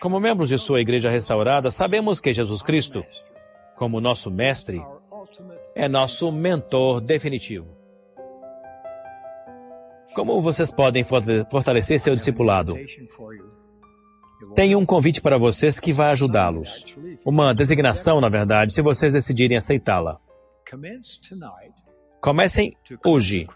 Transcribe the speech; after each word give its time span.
Como 0.00 0.20
membros 0.20 0.48
de 0.48 0.58
sua 0.58 0.80
igreja 0.80 1.10
restaurada, 1.10 1.70
sabemos 1.70 2.20
que 2.20 2.32
Jesus 2.32 2.62
Cristo, 2.62 3.04
como 3.74 4.00
nosso 4.00 4.30
mestre, 4.30 4.80
é 5.74 5.88
nosso 5.88 6.30
mentor 6.30 7.00
definitivo. 7.00 7.66
Como 10.14 10.40
vocês 10.40 10.72
podem 10.72 11.04
fortalecer 11.04 12.00
seu 12.00 12.14
discipulado? 12.14 12.76
Tenho 14.54 14.78
um 14.78 14.86
convite 14.86 15.20
para 15.20 15.38
vocês 15.38 15.80
que 15.80 15.92
vai 15.92 16.10
ajudá-los. 16.10 16.96
Uma 17.24 17.54
designação, 17.54 18.20
na 18.20 18.28
verdade, 18.28 18.72
se 18.72 18.82
vocês 18.82 19.12
decidirem 19.12 19.56
aceitá-la. 19.56 20.18
Comecem 22.20 22.76
hoje 23.04 23.46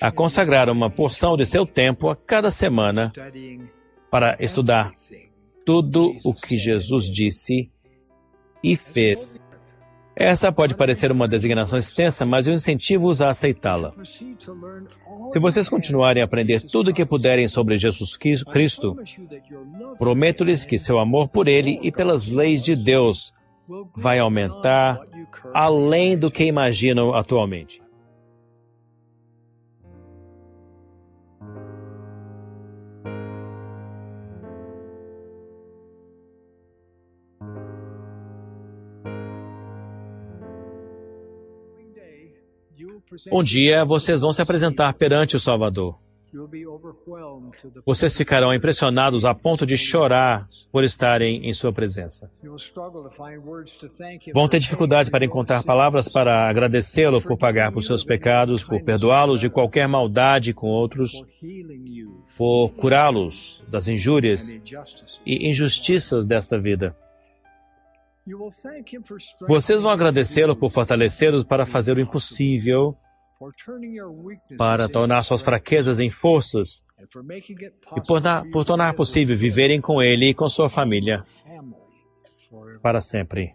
a 0.00 0.10
consagrar 0.12 0.68
uma 0.68 0.90
porção 0.90 1.36
de 1.36 1.44
seu 1.44 1.66
tempo 1.66 2.08
a 2.08 2.16
cada 2.16 2.50
semana 2.50 3.12
para 4.10 4.36
estudar 4.40 4.92
tudo 5.68 6.16
o 6.24 6.32
que 6.32 6.56
Jesus 6.56 7.10
disse 7.10 7.70
e 8.64 8.74
fez. 8.74 9.38
Essa 10.16 10.50
pode 10.50 10.74
parecer 10.74 11.12
uma 11.12 11.28
designação 11.28 11.78
extensa, 11.78 12.24
mas 12.24 12.46
eu 12.46 12.54
incentivo-os 12.54 13.20
a 13.20 13.28
aceitá-la. 13.28 13.92
Se 15.28 15.38
vocês 15.38 15.68
continuarem 15.68 16.22
a 16.22 16.24
aprender 16.24 16.62
tudo 16.62 16.90
o 16.90 16.94
que 16.94 17.04
puderem 17.04 17.46
sobre 17.46 17.76
Jesus 17.76 18.16
Cristo, 18.16 18.96
prometo-lhes 19.98 20.64
que 20.64 20.78
seu 20.78 20.98
amor 20.98 21.28
por 21.28 21.46
Ele 21.46 21.78
e 21.82 21.92
pelas 21.92 22.28
leis 22.28 22.62
de 22.62 22.74
Deus 22.74 23.34
vai 23.94 24.18
aumentar 24.18 24.98
além 25.52 26.16
do 26.16 26.30
que 26.30 26.44
imaginam 26.44 27.14
atualmente. 27.14 27.82
Um 43.30 43.42
dia 43.42 43.84
vocês 43.84 44.20
vão 44.20 44.32
se 44.32 44.42
apresentar 44.42 44.92
perante 44.94 45.36
o 45.36 45.40
Salvador. 45.40 45.98
Vocês 47.86 48.16
ficarão 48.16 48.52
impressionados 48.52 49.24
a 49.24 49.34
ponto 49.34 49.64
de 49.64 49.78
chorar 49.78 50.46
por 50.70 50.84
estarem 50.84 51.48
em 51.48 51.54
sua 51.54 51.72
presença. 51.72 52.30
Vão 54.34 54.46
ter 54.46 54.58
dificuldade 54.58 55.10
para 55.10 55.24
encontrar 55.24 55.62
palavras 55.62 56.08
para 56.08 56.48
agradecê-lo 56.48 57.22
por 57.22 57.38
pagar 57.38 57.72
por 57.72 57.82
seus 57.82 58.04
pecados, 58.04 58.62
por 58.62 58.82
perdoá-los 58.82 59.40
de 59.40 59.48
qualquer 59.48 59.88
maldade 59.88 60.52
com 60.52 60.66
outros, 60.66 61.12
por 62.36 62.70
curá-los 62.70 63.62
das 63.66 63.88
injúrias 63.88 64.50
e 65.24 65.48
injustiças 65.48 66.26
desta 66.26 66.58
vida. 66.58 66.94
Vocês 69.46 69.80
vão 69.80 69.90
agradecê-lo 69.90 70.56
por 70.56 70.70
fortalecê-los 70.70 71.44
para 71.44 71.64
fazer 71.64 71.96
o 71.96 72.00
impossível 72.00 72.96
para 74.56 74.88
tornar 74.88 75.22
suas 75.22 75.42
fraquezas 75.42 76.00
em 76.00 76.10
forças 76.10 76.84
e 77.96 78.00
por, 78.00 78.20
por 78.50 78.64
tornar 78.64 78.94
possível 78.94 79.36
viverem 79.36 79.80
com 79.80 80.02
Ele 80.02 80.30
e 80.30 80.34
com 80.34 80.48
sua 80.48 80.68
família 80.68 81.22
para 82.82 83.00
sempre. 83.00 83.54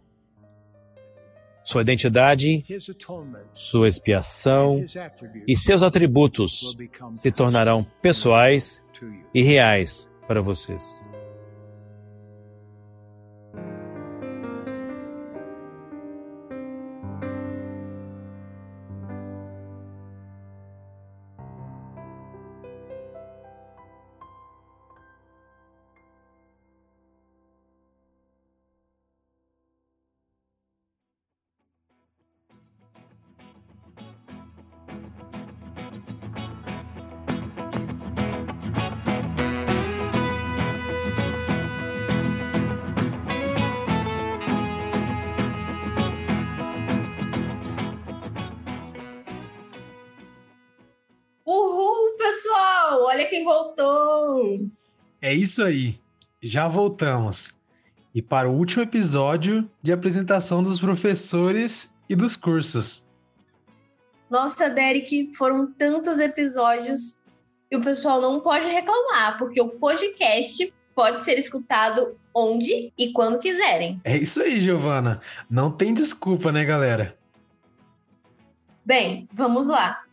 Sua 1.66 1.82
identidade, 1.82 2.66
sua 3.54 3.88
expiação 3.88 4.84
e 5.48 5.56
seus 5.56 5.82
atributos 5.82 6.76
se 7.14 7.32
tornarão 7.32 7.86
pessoais 8.02 8.84
e 9.34 9.42
reais 9.42 10.10
para 10.28 10.42
vocês. 10.42 11.04
Olha 52.98 53.26
quem 53.26 53.44
voltou! 53.44 54.68
É 55.22 55.34
isso 55.34 55.64
aí, 55.64 56.00
já 56.42 56.68
voltamos. 56.68 57.60
E 58.14 58.22
para 58.22 58.50
o 58.50 58.56
último 58.56 58.84
episódio 58.84 59.70
de 59.82 59.92
apresentação 59.92 60.62
dos 60.62 60.80
professores 60.80 61.96
e 62.08 62.16
dos 62.16 62.36
cursos. 62.36 63.10
Nossa, 64.30 64.70
Derek, 64.70 65.34
foram 65.36 65.72
tantos 65.72 66.20
episódios 66.20 67.18
e 67.72 67.76
o 67.76 67.82
pessoal 67.82 68.22
não 68.22 68.40
pode 68.40 68.68
reclamar, 68.68 69.38
porque 69.38 69.62
o 69.62 69.70
podcast 69.70 70.74
pode 70.94 71.22
ser 71.22 71.38
escutado 71.38 72.18
onde 72.36 72.92
e 72.98 73.12
quando 73.12 73.40
quiserem. 73.40 74.00
É 74.04 74.18
isso 74.18 74.42
aí, 74.42 74.60
Giovana. 74.60 75.22
Não 75.50 75.72
tem 75.72 75.94
desculpa, 75.94 76.52
né, 76.52 76.64
galera? 76.64 77.18
Bem, 78.86 79.28
vamos 79.32 79.68
lá. 79.68 80.04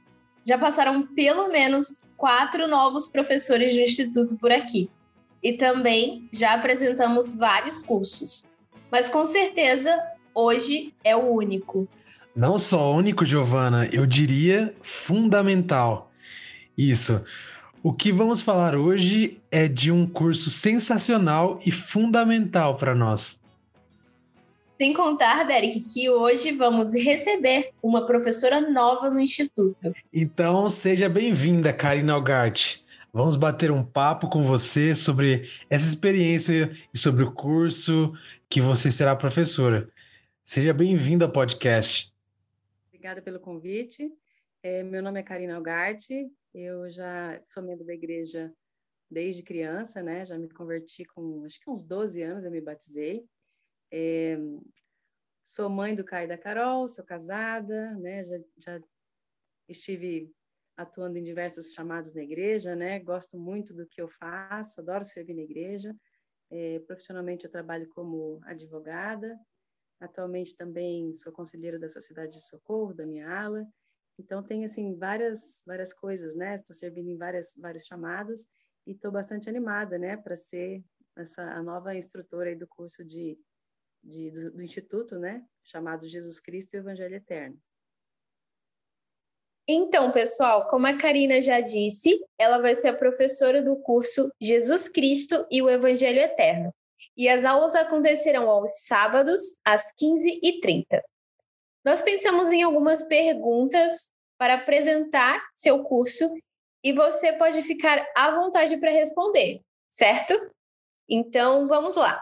Já 0.45 0.59
passaram 0.59 1.07
pelo 1.07 1.49
menos 1.49 1.97
quatro 2.21 2.69
novos 2.69 3.09
professores 3.09 3.75
do 3.75 3.81
Instituto 3.81 4.37
por 4.37 4.53
aqui. 4.53 4.91
E 5.43 5.55
também 5.55 6.29
já 6.31 6.53
apresentamos 6.53 7.35
vários 7.35 7.83
cursos. 7.83 8.45
Mas 8.93 9.09
com 9.09 9.25
certeza, 9.25 9.91
hoje 10.35 10.93
é 11.03 11.17
o 11.17 11.33
único. 11.33 11.89
Não 12.37 12.59
só 12.59 12.93
único, 12.93 13.25
Giovana, 13.25 13.89
eu 13.91 14.05
diria 14.05 14.75
fundamental. 14.83 16.13
Isso. 16.77 17.25
O 17.83 17.91
que 17.91 18.13
vamos 18.13 18.43
falar 18.43 18.77
hoje 18.77 19.41
é 19.51 19.67
de 19.67 19.91
um 19.91 20.07
curso 20.07 20.51
sensacional 20.51 21.59
e 21.65 21.73
fundamental 21.73 22.77
para 22.77 22.95
nós. 22.95 23.41
Sem 24.81 24.95
contar, 24.95 25.45
Derek, 25.45 25.79
que 25.93 26.09
hoje 26.09 26.53
vamos 26.53 26.95
receber 26.95 27.71
uma 27.83 28.07
professora 28.07 28.63
nova 28.63 29.11
no 29.11 29.21
Instituto. 29.21 29.93
Então, 30.11 30.71
seja 30.71 31.07
bem-vinda, 31.07 31.71
Karina 31.71 32.15
Algart. 32.15 32.79
Vamos 33.13 33.37
bater 33.37 33.71
um 33.71 33.85
papo 33.85 34.31
com 34.31 34.43
você 34.43 34.95
sobre 34.95 35.47
essa 35.69 35.87
experiência 35.87 36.73
e 36.95 36.99
sobre 36.99 37.23
o 37.23 37.31
curso 37.31 38.15
que 38.49 38.59
você 38.59 38.91
será 38.91 39.15
professora. 39.15 39.87
Seja 40.43 40.73
bem-vinda 40.73 41.27
ao 41.27 41.31
podcast. 41.31 42.11
Obrigada 42.89 43.21
pelo 43.21 43.39
convite. 43.39 44.11
É, 44.63 44.83
meu 44.83 45.03
nome 45.03 45.21
é 45.21 45.23
Karina 45.23 45.57
Algart. 45.57 46.07
Eu 46.55 46.89
já 46.89 47.39
sou 47.45 47.63
membro 47.63 47.85
da 47.85 47.93
igreja 47.93 48.51
desde 49.11 49.43
criança, 49.43 50.03
né? 50.03 50.25
Já 50.25 50.39
me 50.39 50.49
converti 50.49 51.05
com 51.05 51.45
acho 51.45 51.61
que 51.61 51.69
uns 51.69 51.83
12 51.83 52.23
anos, 52.23 52.47
eu 52.47 52.51
me 52.51 52.63
batizei. 52.63 53.27
É, 53.91 54.37
sou 55.45 55.69
mãe 55.69 55.95
do 55.95 56.05
Caio 56.05 56.27
e 56.27 56.29
da 56.29 56.39
Carol, 56.39 56.89
sou 56.89 57.05
casada, 57.05 57.95
né? 57.95 58.25
Já, 58.25 58.39
já 58.59 58.81
estive 59.69 60.33
atuando 60.77 61.19
em 61.19 61.23
diversos 61.23 61.73
chamados 61.73 62.15
na 62.15 62.23
igreja, 62.23 62.75
né? 62.75 62.99
Gosto 63.01 63.39
muito 63.39 63.75
do 63.75 63.87
que 63.87 64.01
eu 64.01 64.09
faço, 64.09 64.81
adoro 64.81 65.05
servir 65.05 65.35
na 65.35 65.43
igreja. 65.43 65.95
É, 66.51 66.81
profissionalmente 66.81 67.45
eu 67.45 67.51
trabalho 67.51 67.89
como 67.91 68.41
advogada. 68.45 69.39
Atualmente 70.01 70.57
também 70.57 71.13
sou 71.13 71.33
conselheira 71.33 71.79
da 71.79 71.89
Sociedade 71.89 72.33
de 72.33 72.43
Socorro, 72.43 72.95
da 72.95 73.05
minha 73.05 73.29
ala. 73.29 73.67
Então 74.19 74.43
tem 74.43 74.65
assim 74.65 74.97
várias 74.97 75.63
várias 75.67 75.93
coisas, 75.93 76.35
né? 76.37 76.55
Estou 76.55 76.75
servindo 76.75 77.11
em 77.11 77.17
várias 77.17 77.55
vários 77.57 77.85
chamados 77.85 78.49
e 78.87 78.93
estou 78.93 79.13
bastante 79.13 79.49
animada, 79.49 79.99
né, 79.99 80.17
para 80.17 80.37
ser 80.37 80.83
essa 81.17 81.43
a 81.43 81.63
nova 81.63 81.95
instrutora 81.95 82.55
do 82.57 82.67
curso 82.67 83.05
de 83.05 83.39
de, 84.03 84.31
do, 84.31 84.53
do 84.53 84.63
Instituto, 84.63 85.19
né, 85.19 85.45
chamado 85.63 86.07
Jesus 86.07 86.41
Cristo 86.41 86.75
e 86.75 86.79
o 86.79 86.81
Evangelho 86.81 87.17
Eterno. 87.17 87.59
Então, 89.69 90.11
pessoal, 90.11 90.67
como 90.67 90.87
a 90.87 90.97
Karina 90.99 91.41
já 91.41 91.61
disse, 91.61 92.21
ela 92.37 92.59
vai 92.59 92.75
ser 92.75 92.89
a 92.89 92.97
professora 92.97 93.63
do 93.63 93.77
curso 93.77 94.29
Jesus 94.41 94.89
Cristo 94.89 95.47
e 95.51 95.63
o 95.63 95.71
Evangelho 95.71 96.19
Eterno. 96.19 96.75
E 97.17 97.29
as 97.29 97.45
aulas 97.45 97.75
acontecerão 97.75 98.51
aos 98.51 98.79
sábados, 98.81 99.57
às 99.65 99.93
15h30. 99.95 101.01
Nós 101.85 102.03
pensamos 102.03 102.51
em 102.51 102.63
algumas 102.63 103.05
perguntas 103.05 104.11
para 104.37 104.55
apresentar 104.55 105.41
seu 105.53 105.85
curso 105.85 106.29
e 106.83 106.93
você 106.93 107.33
pode 107.33 107.63
ficar 107.63 108.05
à 108.17 108.35
vontade 108.35 108.77
para 108.79 108.91
responder, 108.91 109.61
certo? 109.89 110.35
Então, 111.09 111.69
vamos 111.69 111.95
lá. 111.95 112.21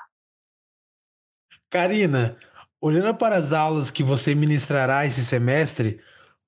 Karina, 1.70 2.38
olhando 2.80 3.16
para 3.16 3.36
as 3.36 3.52
aulas 3.52 3.90
que 3.90 4.02
você 4.02 4.34
ministrará 4.34 5.04
esse 5.04 5.24
semestre, 5.24 6.00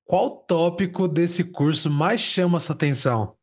qual 0.05 0.39
tópico 0.45 1.07
desse 1.07 1.53
curso 1.53 1.91
mais 1.91 2.21
chama 2.21 2.57
a 2.57 2.61
sua 2.61 2.75
atenção? 2.75 3.37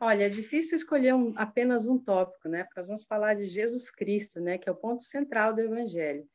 Olha, 0.00 0.24
é 0.24 0.28
difícil 0.28 0.76
escolher 0.76 1.14
um, 1.14 1.32
apenas 1.36 1.86
um 1.86 1.96
tópico, 1.96 2.48
né? 2.48 2.64
Porque 2.64 2.80
nós 2.80 2.88
vamos 2.88 3.04
falar 3.04 3.34
de 3.34 3.46
Jesus 3.46 3.88
Cristo, 3.88 4.40
né? 4.40 4.58
Que 4.58 4.68
é 4.68 4.72
o 4.72 4.76
ponto 4.76 5.04
central 5.04 5.54
do 5.54 5.60
Evangelho. 5.60 6.26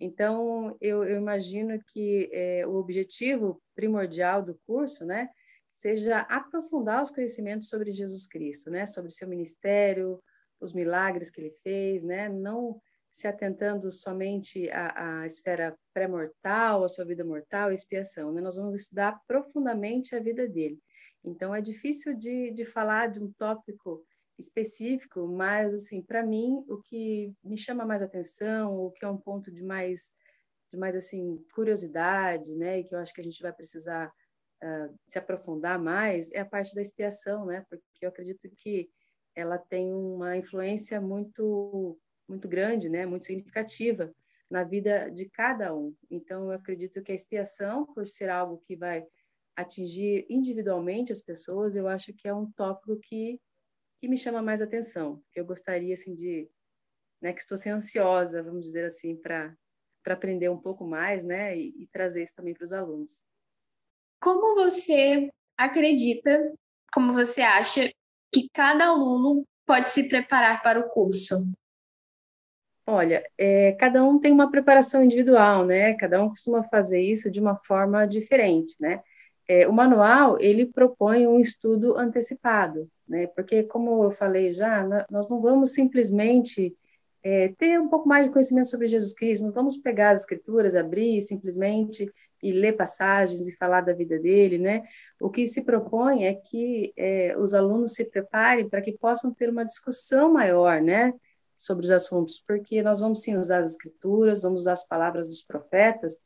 Então, 0.00 0.76
eu, 0.80 1.04
eu 1.04 1.16
imagino 1.16 1.80
que 1.92 2.28
é, 2.32 2.66
o 2.66 2.74
objetivo 2.74 3.62
primordial 3.76 4.42
do 4.42 4.58
curso, 4.66 5.04
né? 5.04 5.28
Seja 5.70 6.18
aprofundar 6.22 7.00
os 7.00 7.12
conhecimentos 7.12 7.68
sobre 7.68 7.92
Jesus 7.92 8.26
Cristo, 8.26 8.68
né? 8.68 8.84
Sobre 8.84 9.12
seu 9.12 9.28
ministério, 9.28 10.20
os 10.60 10.74
milagres 10.74 11.30
que 11.30 11.40
ele 11.40 11.54
fez, 11.62 12.02
né? 12.02 12.28
Não 12.28 12.80
se 13.12 13.28
atentando 13.28 13.92
somente 13.92 14.70
à, 14.70 15.20
à 15.20 15.26
esfera 15.26 15.78
pré-mortal, 15.92 16.82
à 16.82 16.88
sua 16.88 17.04
vida 17.04 17.22
mortal, 17.22 17.68
à 17.68 17.74
expiação, 17.74 18.32
né? 18.32 18.40
Nós 18.40 18.56
vamos 18.56 18.74
estudar 18.74 19.20
profundamente 19.28 20.16
a 20.16 20.18
vida 20.18 20.48
dele. 20.48 20.80
Então, 21.22 21.54
é 21.54 21.60
difícil 21.60 22.16
de, 22.16 22.50
de 22.52 22.64
falar 22.64 23.08
de 23.08 23.22
um 23.22 23.30
tópico 23.32 24.02
específico, 24.38 25.28
mas, 25.28 25.74
assim, 25.74 26.02
para 26.02 26.24
mim, 26.24 26.64
o 26.66 26.78
que 26.78 27.32
me 27.44 27.56
chama 27.56 27.84
mais 27.84 28.02
atenção, 28.02 28.76
o 28.76 28.90
que 28.90 29.04
é 29.04 29.08
um 29.08 29.18
ponto 29.18 29.52
de 29.52 29.62
mais, 29.62 30.14
de 30.72 30.78
mais 30.78 30.96
assim, 30.96 31.44
curiosidade, 31.54 32.54
né, 32.56 32.80
e 32.80 32.84
que 32.84 32.94
eu 32.94 32.98
acho 32.98 33.12
que 33.12 33.20
a 33.20 33.24
gente 33.24 33.42
vai 33.42 33.52
precisar 33.52 34.08
uh, 34.08 34.98
se 35.06 35.18
aprofundar 35.18 35.78
mais, 35.78 36.32
é 36.32 36.40
a 36.40 36.46
parte 36.46 36.74
da 36.74 36.80
expiação, 36.80 37.44
né, 37.44 37.64
porque 37.68 37.84
eu 38.00 38.08
acredito 38.08 38.48
que 38.56 38.90
ela 39.34 39.58
tem 39.58 39.92
uma 39.92 40.36
influência 40.36 41.00
muito, 41.00 41.98
muito 42.32 42.48
grande, 42.48 42.88
né, 42.88 43.06
muito 43.06 43.26
significativa 43.26 44.12
na 44.50 44.64
vida 44.64 45.10
de 45.10 45.28
cada 45.30 45.74
um. 45.74 45.94
Então, 46.10 46.44
eu 46.44 46.52
acredito 46.52 47.02
que 47.02 47.12
a 47.12 47.14
expiação, 47.14 47.86
por 47.86 48.06
ser 48.06 48.28
algo 48.28 48.62
que 48.66 48.76
vai 48.76 49.06
atingir 49.56 50.26
individualmente 50.28 51.12
as 51.12 51.20
pessoas, 51.20 51.74
eu 51.74 51.88
acho 51.88 52.12
que 52.12 52.28
é 52.28 52.34
um 52.34 52.50
tópico 52.52 52.98
que, 53.00 53.40
que 54.00 54.08
me 54.08 54.18
chama 54.18 54.42
mais 54.42 54.60
atenção. 54.60 55.22
Eu 55.34 55.44
gostaria, 55.44 55.94
assim, 55.94 56.14
de... 56.14 56.48
Né, 57.20 57.32
que 57.32 57.40
estou 57.40 57.56
ansiosa, 57.72 58.42
vamos 58.42 58.66
dizer 58.66 58.84
assim, 58.84 59.14
para 59.16 59.56
aprender 60.06 60.48
um 60.48 60.58
pouco 60.58 60.84
mais, 60.84 61.24
né, 61.24 61.56
e, 61.56 61.72
e 61.82 61.86
trazer 61.86 62.24
isso 62.24 62.34
também 62.34 62.52
para 62.52 62.64
os 62.64 62.72
alunos. 62.72 63.22
Como 64.20 64.56
você 64.56 65.30
acredita, 65.56 66.52
como 66.92 67.12
você 67.12 67.40
acha 67.40 67.88
que 68.32 68.48
cada 68.52 68.86
aluno 68.86 69.46
pode 69.64 69.88
se 69.90 70.08
preparar 70.08 70.62
para 70.62 70.80
o 70.80 70.88
curso? 70.90 71.36
Olha, 72.86 73.24
é, 73.38 73.72
cada 73.72 74.02
um 74.02 74.18
tem 74.18 74.32
uma 74.32 74.50
preparação 74.50 75.04
individual, 75.04 75.64
né? 75.64 75.94
Cada 75.94 76.22
um 76.22 76.28
costuma 76.28 76.64
fazer 76.64 77.00
isso 77.00 77.30
de 77.30 77.40
uma 77.40 77.56
forma 77.56 78.06
diferente, 78.06 78.74
né? 78.80 79.00
É, 79.48 79.68
o 79.68 79.72
manual, 79.72 80.40
ele 80.40 80.66
propõe 80.66 81.26
um 81.26 81.40
estudo 81.40 81.96
antecipado, 81.96 82.88
né? 83.06 83.28
Porque, 83.28 83.62
como 83.64 84.02
eu 84.04 84.10
falei 84.10 84.50
já, 84.50 84.84
nós 85.10 85.28
não 85.28 85.40
vamos 85.40 85.74
simplesmente 85.74 86.74
é, 87.22 87.48
ter 87.56 87.78
um 87.80 87.88
pouco 87.88 88.08
mais 88.08 88.26
de 88.26 88.32
conhecimento 88.32 88.68
sobre 88.68 88.88
Jesus 88.88 89.14
Cristo, 89.14 89.46
não 89.46 89.52
vamos 89.52 89.76
pegar 89.76 90.10
as 90.10 90.20
escrituras, 90.20 90.74
abrir 90.74 91.20
simplesmente 91.20 92.10
e 92.42 92.52
ler 92.52 92.72
passagens 92.72 93.46
e 93.46 93.56
falar 93.56 93.82
da 93.82 93.92
vida 93.92 94.18
dele, 94.18 94.58
né? 94.58 94.82
O 95.20 95.30
que 95.30 95.46
se 95.46 95.64
propõe 95.64 96.24
é 96.24 96.34
que 96.34 96.92
é, 96.96 97.36
os 97.38 97.54
alunos 97.54 97.92
se 97.92 98.10
preparem 98.10 98.68
para 98.68 98.82
que 98.82 98.98
possam 98.98 99.32
ter 99.32 99.48
uma 99.48 99.64
discussão 99.64 100.32
maior, 100.32 100.80
né? 100.80 101.14
Sobre 101.64 101.84
os 101.84 101.90
assuntos, 101.92 102.42
porque 102.44 102.82
nós 102.82 103.00
vamos 103.00 103.22
sim 103.22 103.36
usar 103.36 103.58
as 103.58 103.72
escrituras, 103.72 104.42
vamos 104.42 104.62
usar 104.62 104.72
as 104.72 104.86
palavras 104.86 105.28
dos 105.28 105.44
profetas, 105.44 106.18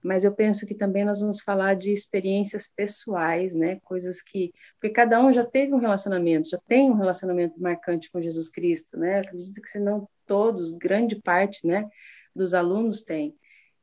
mas 0.00 0.22
eu 0.24 0.32
penso 0.32 0.64
que 0.64 0.76
também 0.76 1.04
nós 1.04 1.20
vamos 1.20 1.40
falar 1.40 1.74
de 1.74 1.90
experiências 1.90 2.68
pessoais, 2.68 3.56
né? 3.56 3.80
Coisas 3.82 4.22
que. 4.22 4.52
Porque 4.80 4.94
cada 4.94 5.20
um 5.20 5.32
já 5.32 5.44
teve 5.44 5.74
um 5.74 5.78
relacionamento, 5.78 6.48
já 6.48 6.58
tem 6.68 6.88
um 6.88 6.94
relacionamento 6.94 7.60
marcante 7.60 8.10
com 8.12 8.20
Jesus 8.20 8.48
Cristo, 8.48 8.96
né? 8.96 9.18
acredito 9.18 9.60
que, 9.60 9.68
se 9.68 9.80
não 9.80 10.08
todos, 10.24 10.72
grande 10.72 11.16
parte, 11.16 11.66
né, 11.66 11.88
dos 12.34 12.54
alunos 12.54 13.02
tem. 13.02 13.34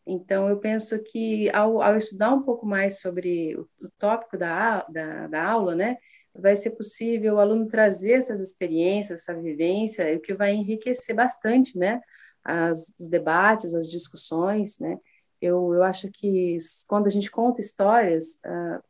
Então, 0.05 0.49
eu 0.49 0.57
penso 0.57 1.01
que 1.03 1.49
ao, 1.51 1.81
ao 1.81 1.97
estudar 1.97 2.33
um 2.33 2.43
pouco 2.43 2.65
mais 2.65 2.99
sobre 2.99 3.55
o, 3.55 3.67
o 3.81 3.89
tópico 3.97 4.37
da, 4.37 4.83
da, 4.89 5.27
da 5.27 5.43
aula, 5.43 5.75
né, 5.75 5.97
vai 6.35 6.55
ser 6.55 6.71
possível 6.71 7.35
o 7.35 7.39
aluno 7.39 7.65
trazer 7.65 8.13
essas 8.13 8.41
experiências, 8.41 9.21
essa 9.21 9.39
vivência, 9.39 10.15
o 10.15 10.19
que 10.19 10.33
vai 10.33 10.53
enriquecer 10.53 11.15
bastante, 11.15 11.77
né, 11.77 12.01
as, 12.43 12.93
os 12.99 13.07
debates, 13.09 13.73
as 13.75 13.89
discussões, 13.89 14.79
né, 14.79 14.97
eu, 15.43 15.73
eu 15.73 15.83
acho 15.83 16.09
que 16.09 16.57
quando 16.87 17.07
a 17.07 17.09
gente 17.09 17.29
conta 17.29 17.59
histórias, 17.59 18.39
a, 18.45 18.81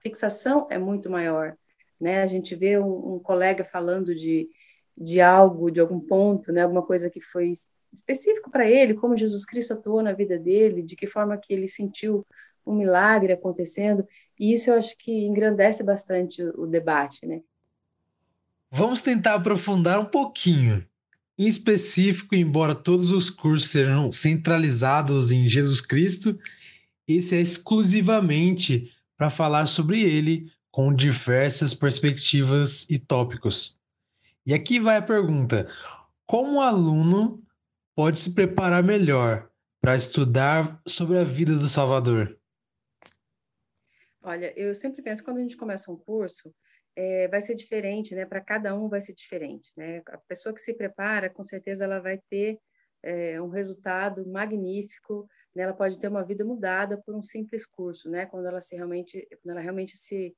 fixação 0.00 0.66
é 0.68 0.76
muito 0.76 1.08
maior, 1.08 1.56
né? 2.00 2.22
A 2.22 2.26
gente 2.26 2.56
vê 2.56 2.76
um, 2.76 3.14
um, 3.14 3.18
colega 3.20 3.62
falando 3.62 4.12
de, 4.14 4.48
de 4.96 5.20
algo, 5.20 5.70
de 5.70 5.78
algum 5.78 6.00
ponto, 6.00 6.50
né? 6.52 6.62
Alguma 6.62 6.84
coisa 6.84 7.08
que 7.08 7.20
foi 7.20 7.52
específico 7.92 8.50
para 8.50 8.68
ele, 8.68 8.94
como 8.94 9.16
Jesus 9.16 9.44
Cristo 9.44 9.74
atuou 9.74 10.02
na 10.02 10.12
vida 10.12 10.38
dele, 10.38 10.82
de 10.82 10.96
que 10.96 11.06
forma 11.06 11.36
que 11.36 11.52
ele 11.52 11.66
sentiu 11.66 12.26
um 12.64 12.74
milagre 12.74 13.32
acontecendo, 13.32 14.06
e 14.38 14.52
isso 14.52 14.70
eu 14.70 14.76
acho 14.76 14.96
que 14.96 15.12
engrandece 15.26 15.84
bastante 15.84 16.42
o, 16.42 16.62
o 16.62 16.66
debate, 16.66 17.26
né? 17.26 17.40
Vamos 18.70 19.02
tentar 19.02 19.34
aprofundar 19.34 20.00
um 20.00 20.06
pouquinho 20.06 20.86
em 21.38 21.46
específico, 21.46 22.34
embora 22.34 22.74
todos 22.74 23.10
os 23.10 23.28
cursos 23.28 23.70
sejam 23.70 24.10
centralizados 24.10 25.30
em 25.30 25.46
Jesus 25.46 25.80
Cristo, 25.80 26.38
esse 27.06 27.36
é 27.36 27.40
exclusivamente 27.40 28.92
para 29.16 29.30
falar 29.30 29.66
sobre 29.66 30.02
ele 30.02 30.50
com 30.70 30.94
diversas 30.94 31.74
perspectivas 31.74 32.88
e 32.88 32.98
tópicos. 32.98 33.78
E 34.46 34.54
aqui 34.54 34.80
vai 34.80 34.96
a 34.96 35.02
pergunta: 35.02 35.68
como 36.26 36.60
aluno 36.60 37.42
pode 37.94 38.18
se 38.18 38.34
preparar 38.34 38.82
melhor 38.82 39.50
para 39.80 39.96
estudar 39.96 40.80
sobre 40.86 41.18
a 41.18 41.24
vida 41.24 41.52
do 41.52 41.68
Salvador? 41.68 42.38
Olha, 44.22 44.52
eu 44.56 44.74
sempre 44.74 45.02
penso 45.02 45.24
quando 45.24 45.38
a 45.38 45.42
gente 45.42 45.56
começa 45.56 45.90
um 45.90 45.96
curso, 45.96 46.54
é, 46.94 47.26
vai 47.28 47.40
ser 47.40 47.54
diferente, 47.54 48.14
né? 48.14 48.24
Para 48.24 48.40
cada 48.40 48.74
um 48.74 48.88
vai 48.88 49.00
ser 49.00 49.14
diferente, 49.14 49.72
né? 49.76 50.02
A 50.06 50.18
pessoa 50.18 50.54
que 50.54 50.60
se 50.60 50.74
prepara, 50.74 51.28
com 51.28 51.42
certeza, 51.42 51.84
ela 51.84 51.98
vai 51.98 52.18
ter 52.30 52.58
é, 53.02 53.40
um 53.40 53.48
resultado 53.48 54.24
magnífico. 54.28 55.26
Né? 55.54 55.64
Ela 55.64 55.72
pode 55.72 55.98
ter 55.98 56.08
uma 56.08 56.22
vida 56.22 56.44
mudada 56.44 56.96
por 56.98 57.14
um 57.14 57.22
simples 57.22 57.66
curso, 57.66 58.08
né? 58.08 58.26
Quando 58.26 58.46
ela 58.46 58.60
se 58.60 58.76
realmente, 58.76 59.26
quando 59.42 59.52
ela 59.52 59.60
realmente 59.60 59.96
se 59.96 60.34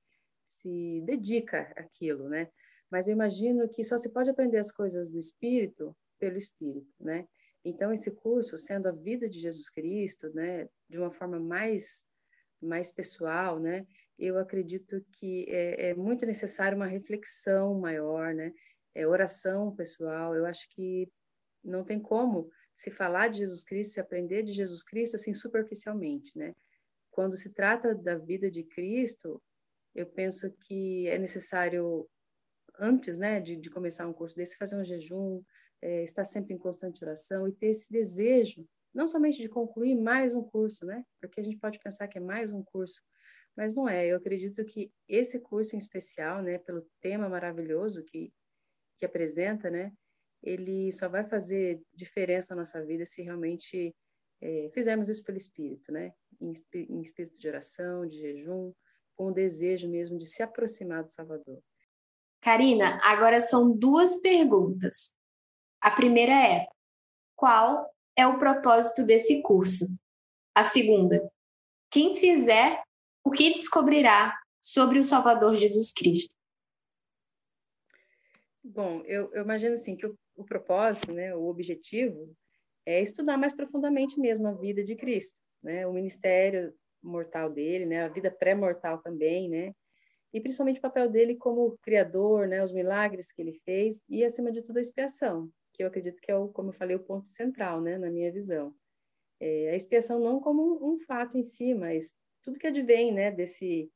se 0.47 1.03
dedica 1.05 1.73
àquilo, 1.77 2.29
né? 2.29 2.49
Mas 2.91 3.09
eu 3.09 3.13
imagino 3.13 3.69
que 3.69 3.83
só 3.83 3.97
se 3.97 4.13
pode 4.13 4.31
aprender 4.31 4.59
as 4.59 4.71
coisas 4.71 5.09
do 5.09 5.19
Espírito 5.19 5.97
pelo 6.19 6.37
Espírito, 6.37 6.93
né? 7.01 7.27
Então 7.65 7.93
esse 7.93 8.11
curso, 8.11 8.59
sendo 8.59 8.89
a 8.89 8.93
vida 8.93 9.29
de 9.29 9.41
Jesus 9.41 9.71
Cristo, 9.71 10.29
né, 10.35 10.69
de 10.89 10.99
uma 10.99 11.11
forma 11.11 11.39
mais 11.39 12.07
mais 12.61 12.93
pessoal, 12.93 13.61
né? 13.61 13.87
eu 14.19 14.39
acredito 14.39 15.05
que 15.13 15.47
é, 15.49 15.91
é 15.91 15.95
muito 15.95 16.25
necessário 16.25 16.77
uma 16.77 16.87
reflexão 16.87 17.79
maior, 17.79 18.33
né? 18.35 18.53
É 18.95 19.07
oração 19.07 19.75
pessoal. 19.75 20.35
Eu 20.35 20.47
acho 20.47 20.69
que 20.71 21.11
não 21.63 21.85
tem 21.85 22.01
como 22.01 22.49
se 22.75 22.91
falar 22.91 23.29
de 23.29 23.39
Jesus 23.39 23.65
Cristo, 23.65 23.95
se 23.95 24.01
aprender 24.01 24.43
de 24.43 24.53
Jesus 24.53 24.83
Cristo 24.83 25.17
assim 25.17 25.33
superficialmente, 25.33 26.37
né? 26.39 26.55
Quando 27.11 27.37
se 27.37 27.53
trata 27.53 27.95
da 27.95 28.17
vida 28.17 28.51
de 28.51 28.63
Cristo, 28.65 29.43
eu 29.95 30.07
penso 30.07 30.51
que 30.63 31.09
é 31.09 31.19
necessário 31.19 32.09
antes, 32.79 33.19
né, 33.19 33.41
de, 33.41 33.57
de 33.57 33.71
começar 33.71 34.07
um 34.07 34.13
curso 34.13 34.35
desse, 34.35 34.57
fazer 34.57 34.77
um 34.77 34.85
jejum, 34.85 35.41
é, 35.83 36.03
estar 36.03 36.25
sempre 36.25 36.55
em 36.55 36.59
constante 36.59 37.05
oração 37.05 37.49
e 37.49 37.53
ter 37.53 37.69
esse 37.69 37.93
desejo, 37.93 38.67
não 38.95 39.07
somente 39.07 39.41
de 39.43 39.49
concluir 39.49 39.97
mais 39.97 40.35
um 40.35 40.43
curso, 40.43 40.87
né? 40.87 41.05
Porque 41.21 41.41
a 41.41 41.43
gente 41.43 41.59
pode 41.59 41.79
pensar 41.79 42.07
que 42.09 42.19
é 42.19 42.21
mais 42.21 42.53
um 42.53 42.63
curso, 42.63 43.03
mas 43.57 43.75
não 43.75 43.89
é. 43.89 44.07
Eu 44.07 44.17
acredito 44.17 44.65
que 44.65 44.93
esse 45.09 45.41
curso 45.41 45.75
em 45.75 45.79
especial, 45.79 46.43
né, 46.43 46.59
pelo 46.59 46.87
tema 47.01 47.29
maravilhoso 47.29 48.05
que, 48.05 48.33
que 48.97 49.05
apresenta, 49.05 49.69
né, 49.69 49.93
ele 50.43 50.93
só 50.93 51.09
vai 51.09 51.25
fazer 51.25 51.83
diferença 51.93 52.55
na 52.55 52.61
nossa 52.61 52.85
vida 52.85 53.05
se 53.05 53.23
realmente 53.23 53.95
é, 54.41 54.71
fizermos 54.73 55.09
isso 55.09 55.25
pelo 55.25 55.39
Espírito, 55.39 55.91
né, 55.91 56.13
em, 56.41 56.53
em 56.75 57.01
espírito 57.01 57.39
de 57.39 57.49
oração, 57.49 58.07
de 58.07 58.17
jejum, 58.17 58.73
com 59.17 59.29
o 59.29 59.33
desejo 59.33 59.89
mesmo 59.89 60.19
de 60.19 60.27
se 60.27 60.43
aproximar 60.43 61.03
do 61.03 61.11
Salvador. 61.11 61.63
Karina, 62.41 62.99
agora 63.03 63.41
são 63.41 63.75
duas 63.75 64.21
perguntas. 64.21 65.13
A 65.85 65.91
primeira 65.91 66.33
é: 66.33 66.67
qual 67.37 67.95
é 68.17 68.27
o 68.27 68.39
propósito 68.39 69.05
desse 69.05 69.43
curso? 69.43 69.85
A 70.55 70.65
segunda: 70.65 71.31
quem 71.91 72.17
fizer 72.17 72.83
o 73.23 73.31
que 73.31 73.51
descobrirá 73.51 74.35
sobre 74.59 74.99
o 74.99 75.05
Salvador 75.05 75.59
Jesus 75.59 75.93
Cristo? 75.93 76.35
Bom, 78.65 79.03
eu, 79.05 79.31
eu 79.35 79.43
imagino 79.43 79.75
assim 79.75 79.95
que 79.95 80.07
o, 80.07 80.19
o 80.35 80.43
propósito, 80.43 81.13
né, 81.13 81.37
o 81.37 81.49
objetivo 81.49 82.35
é 82.87 83.03
estudar 83.03 83.37
mais 83.37 83.53
profundamente 83.55 84.19
mesmo 84.19 84.49
a 84.49 84.53
vida 84.53 84.83
de 84.83 84.97
Cristo, 84.97 85.39
né, 85.63 85.87
o 85.87 85.93
ministério 85.93 86.75
mortal 87.03 87.51
dele, 87.51 87.85
né, 87.85 88.05
a 88.05 88.09
vida 88.09 88.31
pré-mortal 88.31 89.03
também, 89.03 89.51
né, 89.51 89.75
e 90.33 90.41
principalmente 90.41 90.79
o 90.79 90.83
papel 90.83 91.11
dele 91.11 91.37
como 91.37 91.77
criador, 91.83 92.49
né, 92.49 92.65
os 92.65 92.73
milagres 92.73 93.31
que 93.31 93.43
ele 93.43 93.53
fez 93.67 94.03
e 94.09 94.25
acima 94.25 94.51
de 94.51 94.63
tudo 94.63 94.79
a 94.79 94.81
expiação, 94.81 95.51
que 95.75 95.83
eu 95.83 95.89
acredito 95.89 96.21
que 96.21 96.31
é 96.31 96.37
o, 96.37 96.49
como 96.49 96.71
eu 96.71 96.75
falei, 96.75 96.97
o 96.97 97.05
ponto 97.05 97.29
central, 97.29 97.81
né, 97.81 97.99
na 97.99 98.11
minha 98.11 98.33
visão. 98.33 98.75
É, 99.41 99.71
a 99.71 99.77
expiação 99.77 100.21
não 100.21 100.41
como 100.41 100.63
um, 100.63 100.95
um, 100.95 100.99
fato 101.01 101.37
em 101.37 101.43
si, 101.43 101.75
mas 101.75 102.15
tudo 102.43 102.59
que 102.59 102.67
advém, 102.67 103.13
né, 103.13 103.31
desse 103.31 103.91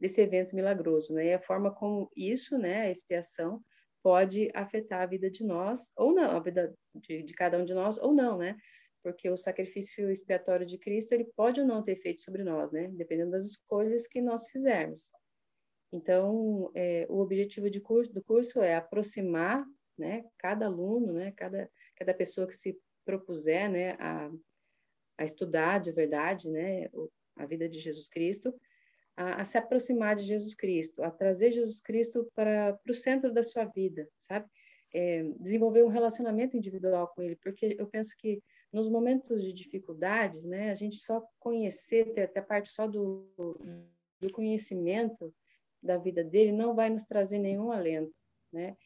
desse 0.00 0.20
evento 0.20 0.54
milagroso, 0.54 1.14
né, 1.14 1.28
e 1.28 1.32
a 1.34 1.40
forma 1.40 1.72
como 1.72 2.10
isso, 2.16 2.58
né, 2.58 2.82
a 2.82 2.90
expiação 2.90 3.62
pode 4.04 4.50
afetar 4.54 5.00
a 5.00 5.06
vida 5.06 5.30
de 5.30 5.42
nós 5.42 5.90
ou 5.96 6.12
não, 6.12 6.36
a 6.36 6.40
vida 6.40 6.74
de, 6.94 7.22
de 7.22 7.32
cada 7.32 7.58
um 7.58 7.64
de 7.64 7.72
nós 7.72 7.96
ou 7.96 8.12
não, 8.12 8.36
né? 8.36 8.54
Porque 9.02 9.30
o 9.30 9.36
sacrifício 9.36 10.10
expiatório 10.10 10.66
de 10.66 10.76
Cristo 10.76 11.12
ele 11.12 11.24
pode 11.24 11.60
ou 11.62 11.66
não 11.66 11.82
ter 11.82 11.92
efeito 11.92 12.20
sobre 12.20 12.44
nós, 12.44 12.70
né? 12.70 12.88
Dependendo 12.88 13.30
das 13.30 13.46
escolhas 13.46 14.06
que 14.06 14.20
nós 14.20 14.46
fizermos. 14.50 15.10
Então, 15.90 16.70
é, 16.74 17.06
o 17.08 17.18
objetivo 17.20 17.70
curso, 17.80 18.12
do 18.12 18.22
curso 18.22 18.60
é 18.60 18.74
aproximar, 18.74 19.64
né, 19.96 20.24
cada 20.38 20.66
aluno, 20.66 21.12
né, 21.12 21.32
cada, 21.36 21.70
cada 21.96 22.14
pessoa 22.14 22.46
que 22.46 22.56
se 22.56 22.78
propuser, 23.04 23.70
né, 23.70 23.92
a, 23.98 24.30
a 25.18 25.24
estudar 25.24 25.80
de 25.80 25.92
verdade, 25.92 26.48
né, 26.48 26.88
a 27.36 27.46
vida 27.46 27.68
de 27.68 27.78
Jesus 27.78 28.08
Cristo, 28.08 28.54
a, 29.16 29.40
a, 29.40 29.44
se 29.44 29.58
aproximar 29.58 30.16
de 30.16 30.24
Jesus 30.24 30.54
Cristo, 30.54 31.02
a 31.02 31.10
trazer 31.10 31.52
Jesus 31.52 31.80
Cristo 31.80 32.30
para, 32.34 32.78
o 32.88 32.94
centro 32.94 33.32
da 33.32 33.42
sua 33.42 33.64
vida, 33.64 34.08
sabe? 34.18 34.48
É, 34.92 35.24
desenvolver 35.40 35.82
um 35.82 35.88
relacionamento 35.88 36.56
individual 36.56 37.08
com 37.08 37.22
Ele, 37.22 37.36
porque 37.36 37.74
eu 37.78 37.86
penso 37.86 38.16
que 38.16 38.40
nos 38.72 38.88
momentos 38.88 39.42
de 39.42 39.52
dificuldade, 39.52 40.40
né, 40.42 40.70
a 40.70 40.74
gente 40.74 40.96
só 40.96 41.24
conhecer, 41.38 42.12
ter 42.12 42.22
até 42.22 42.40
a 42.40 42.44
parte 42.44 42.68
só 42.68 42.86
do, 42.86 43.28
do 44.20 44.32
conhecimento, 44.32 45.34
da 45.82 45.98
vida 45.98 46.24
dele 46.24 46.50
não 46.50 46.74
vai 46.74 46.88
nos 46.88 47.04
trazer 47.04 47.38
nenhum 47.38 47.70
alento, 47.70 48.14
né? 48.50 48.76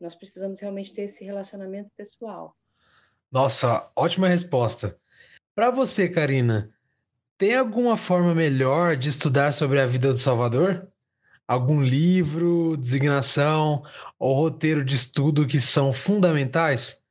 Nós 0.00 0.14
precisamos 0.14 0.60
realmente 0.60 0.92
ter 0.92 1.02
esse 1.02 1.24
relacionamento 1.24 1.90
pessoal. 1.96 2.56
Nossa, 3.30 3.90
ótima 3.96 4.28
resposta. 4.28 4.98
Para 5.54 5.70
você, 5.70 6.08
Karina, 6.08 6.70
tem 7.38 7.54
alguma 7.54 7.96
forma 7.96 8.34
melhor 8.34 8.96
de 8.96 9.08
estudar 9.08 9.52
sobre 9.52 9.80
a 9.80 9.86
vida 9.86 10.12
do 10.12 10.18
Salvador? 10.18 10.90
Algum 11.46 11.82
livro, 11.82 12.76
designação 12.76 13.82
ou 14.18 14.34
roteiro 14.34 14.84
de 14.84 14.96
estudo 14.96 15.46
que 15.46 15.60
são 15.60 15.92
fundamentais? 15.92 17.04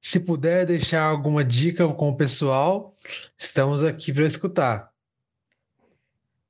Se 0.00 0.20
puder 0.20 0.66
deixar 0.66 1.02
alguma 1.02 1.44
dica 1.44 1.88
com 1.94 2.10
o 2.10 2.16
pessoal, 2.16 2.96
estamos 3.38 3.82
aqui 3.82 4.12
para 4.12 4.26
escutar. 4.26 4.92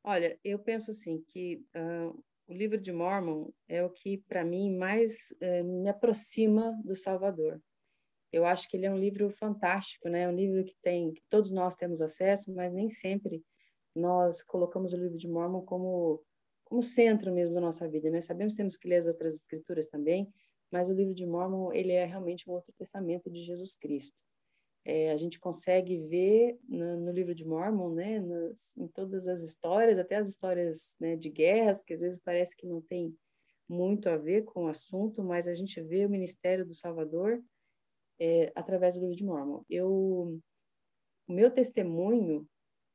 Olha, 0.03 0.39
eu 0.45 0.59
penso 0.59 0.91
assim 0.91 1.25
que 1.29 1.65
uh, 1.75 2.23
o 2.47 2.53
livro 2.53 2.79
de 2.79 2.93
Mormon 2.93 3.51
é 3.69 3.83
o 3.83 3.91
que, 3.91 4.19
para 4.29 4.45
mim, 4.45 4.77
mais 4.77 5.35
é, 5.41 5.63
me 5.63 5.89
aproxima 5.89 6.79
do 6.85 6.95
Salvador. 6.95 7.61
Eu 8.33 8.45
acho 8.45 8.69
que 8.69 8.77
ele 8.77 8.87
é 8.87 8.91
um 8.91 8.99
livro 8.99 9.31
fantástico, 9.31 10.09
né? 10.09 10.23
É 10.23 10.29
um 10.29 10.35
livro 10.35 10.65
que 10.65 10.75
tem, 10.83 11.13
que 11.13 11.23
todos 11.31 11.51
nós 11.51 11.77
temos 11.77 12.03
acesso, 12.03 12.53
mas 12.53 12.73
nem 12.73 12.89
sempre 12.89 13.43
nós 13.95 14.43
colocamos 14.43 14.93
o 14.93 14.97
livro 14.97 15.17
de 15.17 15.29
Mormon 15.29 15.65
como 15.65 16.23
como 16.65 16.83
centro 16.83 17.33
mesmo 17.33 17.55
da 17.55 17.61
nossa 17.61 17.87
vida, 17.87 18.11
né? 18.11 18.21
Sabemos 18.21 18.55
que 18.55 18.57
temos 18.57 18.77
que 18.77 18.89
ler 18.89 18.97
as 18.97 19.07
outras 19.07 19.35
escrituras 19.35 19.87
também, 19.87 20.29
mas 20.71 20.91
o 20.91 20.95
livro 20.95 21.15
de 21.15 21.27
Mormon 21.27 21.73
ele 21.73 21.93
é 21.93 22.05
realmente 22.05 22.49
um 22.49 22.55
outro 22.55 22.73
testamento 22.77 23.31
de 23.31 23.43
Jesus 23.43 23.77
Cristo. 23.77 24.17
É, 24.85 25.11
a 25.13 25.17
gente 25.17 25.41
consegue 25.41 25.99
ver 25.99 26.59
no, 26.69 27.01
no, 27.01 27.11
livro 27.11 27.35
de 27.35 27.45
Mormon, 27.45 27.95
né, 27.95 28.21
nas, 28.21 28.77
em 28.77 28.87
todas 28.89 29.27
as 29.27 29.43
histórias, 29.43 29.99
até 29.99 30.17
as 30.17 30.29
histórias 30.29 30.95
né, 31.01 31.17
de 31.17 31.31
guerras, 31.31 31.83
que 31.83 31.95
às 31.95 32.01
vezes 32.01 32.19
parece 32.19 32.55
que 32.55 32.67
não 32.67 32.83
tem 32.83 33.17
muito 33.67 34.11
a 34.11 34.17
ver 34.17 34.45
com 34.45 34.65
o 34.65 34.69
assunto, 34.69 35.23
mas 35.23 35.49
a 35.49 35.55
gente 35.55 35.81
vê 35.81 36.05
o 36.05 36.11
ministério 36.11 36.67
do 36.67 36.75
Salvador 36.75 37.43
é, 38.21 38.53
através 38.55 38.95
do 38.95 39.01
livro 39.01 39.17
de 39.17 39.25
Mormon. 39.25 39.63
Eu, 39.71 40.39
o 41.27 41.33
meu 41.33 41.51
testemunho 41.51 42.47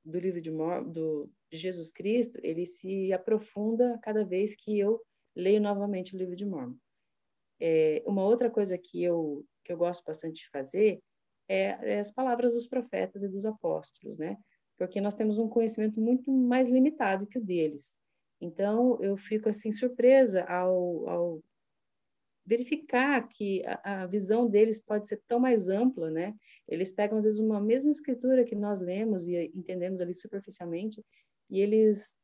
do 0.05 0.19
livro 0.19 0.39
de, 0.39 0.51
do, 0.51 1.29
de 1.51 1.58
Jesus 1.58 1.91
Cristo, 1.91 2.39
ele 2.43 2.65
se 2.65 3.12
aprofunda 3.12 4.00
cada 4.03 4.24
vez 4.24 4.55
que 4.55 4.77
eu 4.77 5.01
leio 5.36 5.62
novamente 5.62 6.15
o 6.15 6.17
livro 6.17 6.36
de 6.36 6.46
Mormon. 6.46 6.75
É, 7.60 8.01
uma 8.05 8.24
outra 8.24 8.50
coisa 8.50 8.77
que 8.77 9.03
eu, 9.03 9.46
que 9.65 9.74
eu 9.74 9.77
gosto 9.77 10.03
bastante 10.05 10.43
de 10.43 10.50
fazer 10.50 11.01
é, 11.50 11.96
é 11.96 12.00
as 12.00 12.12
palavras 12.12 12.53
dos 12.53 12.68
profetas 12.68 13.24
e 13.24 13.27
dos 13.27 13.46
apóstolos, 13.46 14.18
né? 14.18 14.38
Porque 14.77 15.01
nós 15.01 15.15
temos 15.15 15.38
um 15.38 15.50
conhecimento 15.50 16.00
muito 16.00 16.32
mais 16.32 16.70
limitado 16.70 17.27
que 17.27 17.39
o 17.39 17.44
deles. 17.44 17.98
Então, 18.39 18.98
eu 19.01 19.18
fico 19.18 19.50
assim 19.50 19.72
surpresa 19.72 20.44
ao, 20.46 21.10
ao 21.10 21.44
verificar 22.46 23.27
que 23.27 23.65
a, 23.65 24.03
a, 24.03 24.06
visão 24.06 24.48
deles 24.48 24.82
pode 24.82 25.08
ser 25.08 25.22
tão 25.27 25.39
mais 25.39 25.68
ampla, 25.68 26.10
né? 26.10 26.34
Eles 26.68 26.91
pegam 26.91 27.18
às 27.18 27.25
vezes 27.25 27.39
uma 27.39 27.60
mesma 27.60 27.89
escritura 27.89 28.46
que 28.46 28.56
nós 28.56 28.79
lemos 28.79 29.27
e 29.27 29.51
entendemos 29.53 30.00
ali 30.00 30.13
superficialmente, 30.13 31.03
e 31.50 31.60
eles 31.60 32.15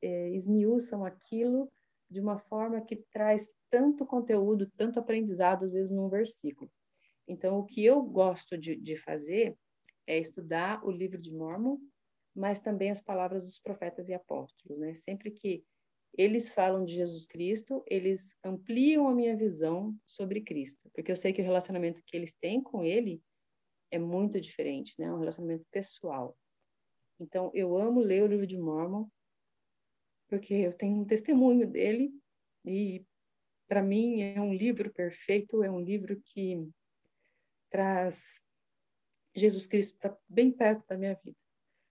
é, 0.00 0.30
esmiuçam 0.30 1.04
aquilo 1.04 1.70
de 2.08 2.20
uma 2.20 2.38
forma 2.38 2.80
que 2.80 2.96
traz 3.12 3.50
tanto 3.70 4.06
conteúdo, 4.06 4.70
tanto 4.76 5.00
aprendizado 5.00 5.64
às 5.64 5.72
vezes 5.72 5.90
num 5.90 6.08
versículo. 6.08 6.70
Então, 7.26 7.58
o 7.58 7.64
que 7.64 7.84
eu 7.84 8.02
gosto 8.02 8.56
de, 8.58 8.76
de 8.76 8.96
fazer 8.96 9.56
é 10.06 10.18
estudar 10.18 10.84
o 10.84 10.90
livro 10.90 11.18
de 11.18 11.32
Mormon, 11.32 11.78
mas 12.34 12.60
também 12.60 12.90
as 12.90 13.02
palavras 13.02 13.44
dos 13.44 13.58
profetas 13.58 14.08
e 14.08 14.14
apóstolos, 14.14 14.78
né? 14.78 14.94
Sempre 14.94 15.30
que 15.30 15.64
eles 16.16 16.50
falam 16.50 16.84
de 16.84 16.94
Jesus 16.94 17.26
Cristo, 17.26 17.82
eles 17.86 18.36
ampliam 18.44 19.08
a 19.08 19.14
minha 19.14 19.36
visão 19.36 19.96
sobre 20.06 20.40
Cristo, 20.40 20.90
porque 20.92 21.10
eu 21.10 21.16
sei 21.16 21.32
que 21.32 21.40
o 21.40 21.44
relacionamento 21.44 22.02
que 22.06 22.16
eles 22.16 22.34
têm 22.34 22.62
com 22.62 22.84
ele 22.84 23.22
é 23.90 23.98
muito 23.98 24.40
diferente, 24.40 24.94
né? 24.98 25.12
Um 25.12 25.18
relacionamento 25.18 25.64
pessoal. 25.70 26.36
Então, 27.18 27.50
eu 27.54 27.76
amo 27.76 28.00
ler 28.00 28.22
o 28.22 28.26
livro 28.26 28.46
de 28.46 28.58
Mormon, 28.58 29.08
porque 30.28 30.54
eu 30.54 30.72
tenho 30.72 31.00
um 31.00 31.04
testemunho 31.04 31.66
dele 31.66 32.12
e 32.64 33.04
para 33.68 33.82
mim 33.82 34.22
é 34.22 34.40
um 34.40 34.52
livro 34.52 34.92
perfeito, 34.92 35.62
é 35.62 35.70
um 35.70 35.80
livro 35.80 36.20
que 36.26 36.68
traz 37.74 38.40
Jesus 39.34 39.66
Cristo 39.66 39.98
para 39.98 40.16
bem 40.28 40.52
perto 40.52 40.86
da 40.86 40.96
minha 40.96 41.18
vida. 41.24 41.36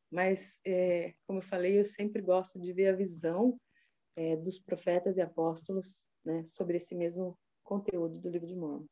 Mas, 0.10 0.62
é, 0.66 1.14
como 1.28 1.40
eu 1.40 1.44
falei, 1.44 1.78
eu 1.78 1.84
sempre 1.84 2.22
gosto 2.22 2.58
de 2.58 2.72
ver 2.72 2.88
a 2.88 2.96
visão 2.96 3.60
é, 4.16 4.38
dos 4.38 4.58
profetas 4.60 5.18
e 5.18 5.22
apóstolos 5.22 6.06
né, 6.24 6.46
sobre 6.46 6.78
esse 6.78 6.96
mesmo 6.96 7.38
conteúdo 7.64 8.18
do 8.18 8.30
livro 8.30 8.48
de 8.48 8.56
Mormon. 8.56 8.86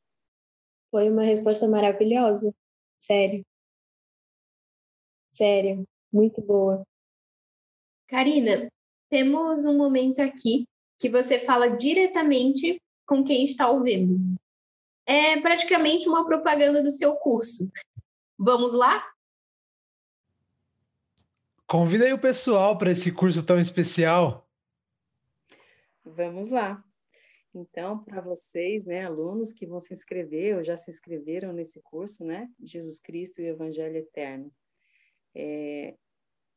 Foi 0.90 1.10
uma 1.10 1.24
resposta 1.24 1.66
maravilhosa, 1.66 2.54
sério. 2.98 3.46
Sério, 5.30 5.88
muito 6.12 6.42
boa. 6.42 6.86
Karina, 8.10 8.68
temos 9.10 9.64
um 9.64 9.78
momento 9.78 10.20
aqui 10.20 10.68
que 11.00 11.10
você 11.10 11.40
fala 11.40 11.70
diretamente 11.70 12.82
com 13.08 13.24
quem 13.24 13.46
está 13.46 13.72
ouvindo 13.72 14.42
é 15.06 15.40
praticamente 15.40 16.08
uma 16.08 16.26
propaganda 16.26 16.82
do 16.82 16.92
seu 16.92 17.16
curso. 17.16 17.72
Vamos 18.38 18.74
lá? 18.74 19.06
Convida 21.68 22.06
aí 22.06 22.14
o 22.14 22.20
pessoal 22.20 22.78
para 22.78 22.92
esse 22.92 23.14
curso 23.14 23.46
tão 23.46 23.60
especial. 23.60 24.48
Vamos 26.04 26.50
lá. 26.50 26.84
Então, 27.54 28.04
para 28.04 28.22
vocês, 28.22 28.86
né, 28.86 29.06
alunos 29.06 29.54
que 29.54 29.66
vão 29.66 29.80
se 29.80 29.94
inscrever 29.94 30.58
ou 30.58 30.64
já 30.64 30.78
se 30.78 30.90
inscreveram 30.90 31.52
nesse 31.52 31.82
curso, 31.82 32.24
né, 32.24 32.50
Jesus 32.62 33.00
Cristo 33.00 33.42
e 33.42 33.46
o 33.46 33.54
Evangelho 33.54 33.98
Eterno. 33.98 34.52
É, 35.36 35.96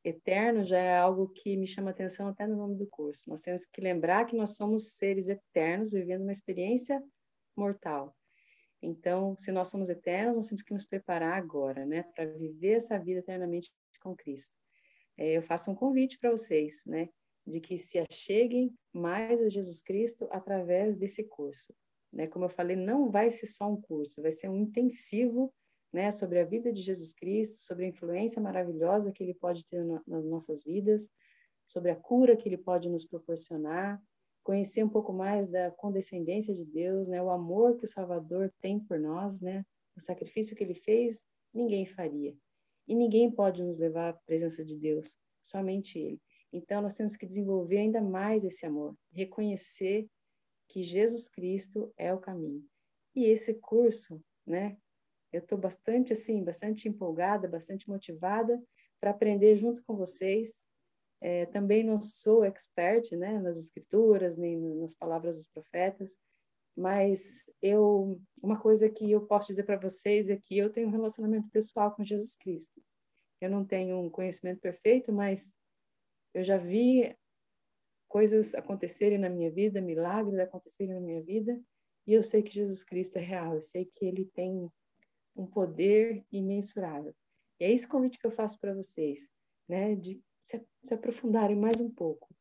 eterno 0.05 0.65
já 0.65 0.79
é 0.79 0.99
algo 0.99 1.29
que 1.29 1.57
me 1.57 1.67
chama 1.67 1.91
atenção 1.91 2.29
até 2.29 2.47
no 2.47 2.57
nome 2.57 2.77
do 2.77 2.87
curso. 2.87 3.29
Nós 3.29 3.41
temos 3.41 3.67
que 3.67 3.81
lembrar 3.81 4.27
que 4.27 4.37
nós 4.37 4.57
somos 4.57 4.93
seres 4.93 5.29
eternos 5.29 5.93
vivendo 5.93 6.23
uma 6.23 6.33
experiência 6.33 7.03
mortal. 7.57 8.15
Então, 8.85 9.37
se 9.37 9.50
nós 9.50 9.69
somos 9.69 9.88
eternos, 9.88 10.37
nós 10.37 10.49
temos 10.49 10.62
que 10.62 10.73
nos 10.73 10.85
preparar 10.85 11.38
agora, 11.38 11.87
né, 11.87 12.03
para 12.14 12.26
viver 12.26 12.75
essa 12.75 12.99
vida 12.99 13.21
eternamente 13.21 13.73
com 14.00 14.14
Cristo. 14.14 14.55
É, 15.17 15.37
eu 15.37 15.43
faço 15.43 15.71
um 15.71 15.75
convite 15.75 16.19
para 16.19 16.31
vocês, 16.31 16.85
né, 16.87 17.09
de 17.47 17.61
que 17.61 17.79
se 17.79 17.99
acheguem 17.99 18.75
mais 18.93 19.41
a 19.41 19.49
Jesus 19.49 19.83
Cristo 19.83 20.29
através 20.31 20.97
desse 20.97 21.25
curso. 21.25 21.75
Né? 22.12 22.26
Como 22.26 22.45
eu 22.45 22.49
falei, 22.49 22.76
não 22.76 23.11
vai 23.11 23.31
ser 23.31 23.47
só 23.47 23.71
um 23.71 23.81
curso, 23.81 24.23
vai 24.23 24.33
ser 24.33 24.49
um 24.49 24.57
intensivo 24.57 25.53
né, 25.93 26.11
sobre 26.11 26.41
a 26.41 26.45
vida 26.45 26.73
de 26.73 26.83
Jesus 26.83 27.14
Cristo, 27.14 27.62
sobre 27.62 27.85
a 27.85 27.88
influência 27.88 28.41
maravilhosa 28.41 29.12
que 29.12 29.23
ele 29.23 29.35
pode 29.35 29.64
ter 29.64 29.85
nas 30.07 30.25
nossas 30.25 30.64
vidas, 30.64 31.09
sobre 31.67 31.91
a 31.91 31.97
cura 31.97 32.37
que 32.37 32.49
ele 32.49 32.59
pode 32.59 32.88
nos 32.88 33.07
proporcionar, 33.07 34.03
conhecer 34.45 34.85
um 34.85 34.89
pouco 34.89 35.13
mais 35.13 35.49
da 35.49 35.71
condescendência 35.71 36.55
de 36.55 36.65
Deus, 36.65 37.09
né? 37.09 37.21
O 37.21 37.31
amor 37.31 37.77
que 37.77 37.87
o 37.87 37.89
Salvador 37.89 38.53
tem 38.61 38.79
por 38.79 38.99
nós, 38.99 39.41
né? 39.41 39.65
O 39.97 40.01
sacrifício 40.01 40.55
que 40.55 40.63
ele 40.63 40.75
fez, 40.75 41.25
ninguém 41.53 41.87
faria. 41.87 42.37
E 42.87 42.95
ninguém 42.95 43.31
pode 43.31 43.65
nos 43.65 43.79
levar 43.79 44.11
à 44.11 44.13
presença 44.13 44.63
de 44.63 44.77
Deus, 44.77 45.17
somente 45.43 45.99
ele. 45.99 46.21
Então 46.53 46.83
nós 46.83 46.95
temos 46.95 47.17
que 47.17 47.27
desenvolver 47.27 47.79
ainda 47.79 48.03
mais 48.03 48.45
esse 48.45 48.67
amor, 48.67 48.95
reconhecer 49.11 50.07
que 50.69 50.83
Jesus 50.83 51.29
Cristo 51.29 51.93
é 51.97 52.13
o 52.13 52.21
caminho. 52.21 52.63
E 53.15 53.25
esse 53.25 53.55
curso, 53.55 54.23
né? 54.47 54.77
Eu 55.33 55.41
estou 55.41 55.59
bastante 55.59 56.13
assim, 56.13 56.45
bastante 56.45 56.89
empolgada, 56.89 57.49
bastante 57.49 57.89
motivada 57.89 58.63
para 59.01 59.11
aprender 59.11 59.57
junto 59.57 59.83
com 59.85 59.97
vocês 59.97 60.67
é, 61.25 61.47
também 61.47 61.83
não 61.83 62.02
sou 62.02 62.45
expert 62.45 63.11
né, 63.16 63.40
nas 63.40 63.57
escrituras, 63.57 64.37
nem 64.37 64.61
nas 64.76 64.95
palavras 64.95 65.38
dos 65.38 65.49
profetas, 65.49 66.19
mas 66.76 67.47
eu 67.62 68.21
uma 68.43 68.61
coisa 68.61 68.90
que 68.90 69.11
eu 69.11 69.25
posso 69.25 69.47
dizer 69.47 69.62
para 69.62 69.78
vocês 69.78 70.28
é 70.28 70.37
que 70.37 70.59
eu 70.59 70.71
tenho 70.71 70.87
um 70.87 70.90
relacionamento 70.90 71.49
pessoal 71.49 71.95
com 71.95 72.04
Jesus 72.04 72.37
Cristo. 72.37 72.78
Eu 73.40 73.49
não 73.49 73.64
tenho 73.64 73.99
um 74.00 74.11
conhecimento 74.11 74.61
perfeito, 74.61 75.14
mas 75.14 75.57
eu 76.35 76.45
já 76.45 76.59
vi 76.59 77.16
coisas 78.07 78.54
acontecerem 78.54 79.16
na 79.16 79.31
minha 79.31 79.50
vida, 79.50 79.81
milagres 79.81 80.38
acontecerem 80.38 80.93
na 80.93 81.00
minha 81.00 81.23
vida, 81.23 81.59
e 82.07 82.12
eu 82.12 82.23
sei 82.23 82.43
que 82.43 82.52
Jesus 82.52 82.85
Cristo 82.85 83.16
é 83.16 83.23
real, 83.23 83.54
eu 83.54 83.62
sei 83.62 83.87
que 83.87 84.04
ele 84.04 84.26
tem 84.26 84.71
um 85.35 85.47
poder 85.47 86.23
imensurável. 86.31 87.14
E 87.59 87.64
é 87.64 87.73
esse 87.73 87.88
convite 87.88 88.19
que 88.19 88.26
eu 88.26 88.31
faço 88.31 88.61
para 88.61 88.75
vocês, 88.75 89.31
né, 89.66 89.95
de 89.95 90.21
se, 90.45 90.65
se 90.85 90.95
aprofundarem 90.95 91.57
mais 91.57 91.81
um 91.81 91.91
pouco 91.91 92.35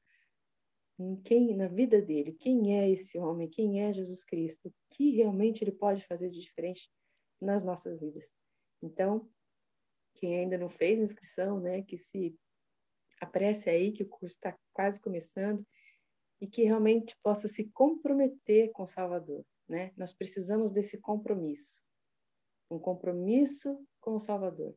em 1.00 1.16
quem 1.22 1.56
na 1.56 1.68
vida 1.68 2.02
dele, 2.02 2.34
quem 2.34 2.78
é 2.78 2.90
esse 2.90 3.18
homem, 3.18 3.50
quem 3.50 3.82
é 3.82 3.92
Jesus 3.92 4.24
Cristo, 4.24 4.70
o 4.70 4.74
que 4.92 5.12
realmente 5.12 5.64
ele 5.64 5.72
pode 5.72 6.06
fazer 6.06 6.30
de 6.30 6.40
diferente 6.40 6.90
nas 7.42 7.64
nossas 7.64 8.00
vidas. 8.00 8.32
Então, 8.82 9.30
quem 10.16 10.40
ainda 10.40 10.58
não 10.58 10.70
fez 10.70 11.00
inscrição, 11.00 11.60
né, 11.60 11.82
que 11.82 11.98
se 11.98 12.38
apresse 13.20 13.70
aí 13.70 13.92
que 13.92 14.04
o 14.04 14.08
curso 14.08 14.36
está 14.36 14.58
quase 14.72 15.00
começando 15.00 15.66
e 16.40 16.48
que 16.48 16.64
realmente 16.64 17.16
possa 17.24 17.48
se 17.48 17.70
comprometer 17.72 18.72
com 18.72 18.86
Salvador, 18.86 19.46
né? 19.68 19.94
Nós 19.96 20.12
precisamos 20.12 20.72
desse 20.72 20.98
compromisso, 20.98 21.82
um 22.70 22.78
compromisso 22.78 23.82
com 24.02 24.16
o 24.16 24.20
Salvador. 24.20 24.76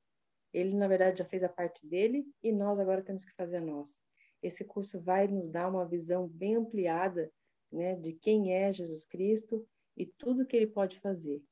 Ele, 0.56 0.75
na 0.75 0.88
verdade, 0.88 1.18
já 1.18 1.25
fez 1.26 1.44
a 1.44 1.50
parte 1.50 1.86
dele 1.86 2.26
e 2.42 2.50
nós 2.50 2.80
agora 2.80 3.02
temos 3.02 3.26
que 3.26 3.34
fazer 3.34 3.58
a 3.58 3.60
nossa. 3.60 4.00
Esse 4.42 4.64
curso 4.64 4.98
vai 4.98 5.28
nos 5.28 5.50
dar 5.50 5.68
uma 5.68 5.84
visão 5.84 6.26
bem 6.26 6.56
ampliada 6.56 7.30
né, 7.70 7.94
de 7.96 8.14
quem 8.14 8.54
é 8.54 8.72
Jesus 8.72 9.04
Cristo 9.04 9.68
e 9.94 10.06
tudo 10.06 10.46
que 10.46 10.56
ele 10.56 10.66
pode 10.66 10.98
fazer. 10.98 11.42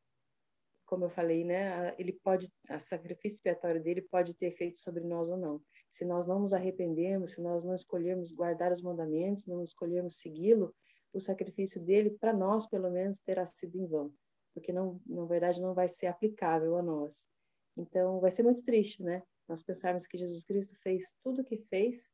Como 0.86 1.04
eu 1.04 1.10
falei, 1.10 1.44
né, 1.44 1.94
ele 1.98 2.14
pode, 2.14 2.50
a 2.66 2.78
sacrifício 2.78 3.36
expiatório 3.36 3.82
dele 3.82 4.00
pode 4.00 4.34
ter 4.34 4.46
efeito 4.46 4.78
sobre 4.78 5.04
nós 5.04 5.28
ou 5.28 5.36
não. 5.36 5.60
Se 5.90 6.06
nós 6.06 6.26
não 6.26 6.40
nos 6.40 6.54
arrependermos, 6.54 7.32
se 7.32 7.42
nós 7.42 7.62
não 7.62 7.74
escolhermos 7.74 8.32
guardar 8.32 8.72
os 8.72 8.80
mandamentos, 8.80 9.44
não 9.44 9.62
escolhermos 9.62 10.16
segui-lo, 10.16 10.74
o 11.12 11.20
sacrifício 11.20 11.78
dele, 11.78 12.08
para 12.08 12.32
nós, 12.32 12.66
pelo 12.66 12.90
menos, 12.90 13.18
terá 13.18 13.44
sido 13.44 13.76
em 13.76 13.86
vão, 13.86 14.14
porque 14.54 14.72
não, 14.72 14.98
na 15.06 15.26
verdade 15.26 15.60
não 15.60 15.74
vai 15.74 15.88
ser 15.88 16.06
aplicável 16.06 16.78
a 16.78 16.82
nós. 16.82 17.28
Então, 17.76 18.20
vai 18.20 18.30
ser 18.30 18.42
muito 18.42 18.62
triste, 18.62 19.02
né? 19.02 19.22
Nós 19.48 19.62
pensarmos 19.62 20.06
que 20.06 20.16
Jesus 20.16 20.44
Cristo 20.44 20.74
fez 20.76 21.14
tudo 21.22 21.42
o 21.42 21.44
que 21.44 21.56
fez 21.56 22.12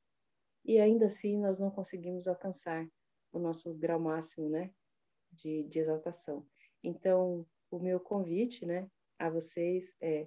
e 0.65 0.79
ainda 0.79 1.07
assim 1.07 1.39
nós 1.39 1.59
não 1.59 1.71
conseguimos 1.71 2.27
alcançar 2.27 2.87
o 3.33 3.39
nosso 3.39 3.73
grau 3.75 4.01
máximo, 4.01 4.49
né? 4.49 4.71
De, 5.31 5.63
de 5.65 5.79
exaltação. 5.79 6.47
Então, 6.83 7.47
o 7.71 7.79
meu 7.79 8.01
convite, 8.01 8.67
né, 8.67 8.91
a 9.19 9.31
vocês 9.31 9.95
é 10.01 10.27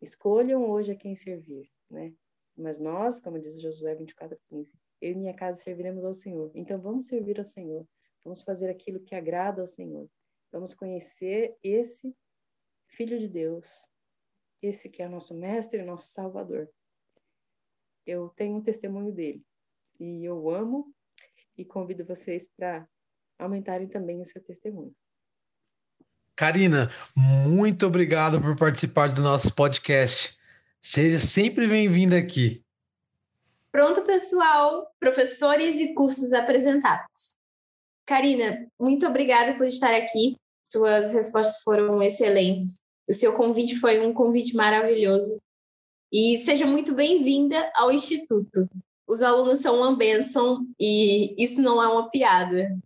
escolham 0.00 0.70
hoje 0.70 0.92
a 0.92 0.96
quem 0.96 1.14
servir, 1.14 1.70
né? 1.90 2.14
Mas 2.56 2.78
nós, 2.78 3.20
como 3.20 3.38
diz 3.38 3.60
Josué 3.60 3.94
24:15, 3.94 4.74
eu 5.00 5.12
e 5.12 5.14
minha 5.14 5.34
casa 5.34 5.58
serviremos 5.58 6.04
ao 6.04 6.14
Senhor. 6.14 6.50
Então 6.54 6.78
vamos 6.80 7.06
servir 7.06 7.38
ao 7.38 7.46
Senhor. 7.46 7.86
Vamos 8.22 8.42
fazer 8.42 8.68
aquilo 8.68 9.00
que 9.00 9.14
agrada 9.14 9.60
ao 9.60 9.66
Senhor. 9.66 10.08
Vamos 10.52 10.74
conhecer 10.74 11.56
esse 11.62 12.14
filho 12.86 13.18
de 13.18 13.28
Deus, 13.28 13.86
esse 14.62 14.88
que 14.88 15.02
é 15.02 15.08
nosso 15.08 15.34
mestre, 15.34 15.82
nosso 15.82 16.08
salvador. 16.08 16.68
Eu 18.06 18.28
tenho 18.30 18.56
um 18.56 18.62
testemunho 18.62 19.12
dele 19.12 19.42
e 19.98 20.24
eu 20.24 20.50
amo 20.50 20.92
e 21.56 21.64
convido 21.64 22.04
vocês 22.04 22.48
para 22.56 22.88
aumentarem 23.38 23.88
também 23.88 24.20
o 24.20 24.24
seu 24.24 24.42
testemunho. 24.42 24.94
Karina, 26.36 26.90
muito 27.14 27.86
obrigado 27.86 28.40
por 28.40 28.56
participar 28.56 29.12
do 29.12 29.20
nosso 29.20 29.54
podcast. 29.54 30.38
Seja 30.80 31.18
sempre 31.18 31.66
bem-vinda 31.66 32.16
aqui. 32.16 32.64
Pronto, 33.70 34.02
pessoal, 34.02 34.90
professores 34.98 35.78
e 35.78 35.94
cursos 35.94 36.32
apresentados. 36.32 37.30
Karina, 38.06 38.66
muito 38.80 39.06
obrigada 39.06 39.56
por 39.56 39.66
estar 39.66 39.94
aqui. 39.94 40.36
Suas 40.64 41.12
respostas 41.12 41.62
foram 41.62 42.02
excelentes. 42.02 42.80
O 43.10 43.12
seu 43.12 43.32
convite 43.32 43.74
foi 43.80 43.98
um 44.06 44.14
convite 44.14 44.54
maravilhoso. 44.54 45.42
E 46.12 46.38
seja 46.38 46.64
muito 46.64 46.94
bem-vinda 46.94 47.68
ao 47.74 47.90
Instituto. 47.90 48.70
Os 49.04 49.20
alunos 49.20 49.58
são 49.58 49.78
uma 49.78 49.96
bênção 49.96 50.64
e 50.78 51.34
isso 51.36 51.60
não 51.60 51.82
é 51.82 51.88
uma 51.88 52.08
piada. 52.08 52.78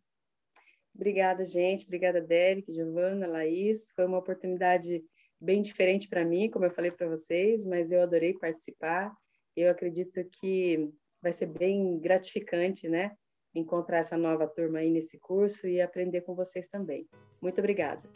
Obrigada, 0.94 1.44
gente. 1.44 1.84
Obrigada, 1.84 2.22
Derek, 2.22 2.72
Giovana, 2.72 3.26
Laís. 3.26 3.92
Foi 3.94 4.06
uma 4.06 4.16
oportunidade 4.16 5.04
bem 5.38 5.60
diferente 5.60 6.08
para 6.08 6.24
mim, 6.24 6.48
como 6.48 6.64
eu 6.64 6.70
falei 6.70 6.90
para 6.90 7.06
vocês, 7.06 7.66
mas 7.66 7.92
eu 7.92 8.00
adorei 8.00 8.32
participar. 8.32 9.12
Eu 9.54 9.70
acredito 9.70 10.24
que 10.40 10.88
vai 11.20 11.34
ser 11.34 11.48
bem 11.48 11.98
gratificante, 11.98 12.88
né? 12.88 13.12
Encontrar 13.54 13.98
essa 13.98 14.16
nova 14.16 14.46
turma 14.46 14.78
aí 14.78 14.88
nesse 14.88 15.18
curso 15.18 15.68
e 15.68 15.82
aprender 15.82 16.22
com 16.22 16.34
vocês 16.34 16.66
também. 16.66 17.06
Muito 17.42 17.58
obrigada. 17.58 18.08